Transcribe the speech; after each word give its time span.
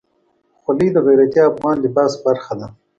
خولۍ 0.59 0.87
د 0.93 0.97
غیرتي 1.05 1.39
افغان 1.51 1.75
لباس 1.85 2.11
برخه 2.25 2.53
ده. 2.59 2.67